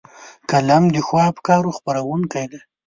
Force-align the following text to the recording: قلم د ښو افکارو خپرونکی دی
قلم 0.49 0.83
د 0.93 0.97
ښو 1.05 1.17
افکارو 1.31 1.75
خپرونکی 1.77 2.45
دی 2.51 2.59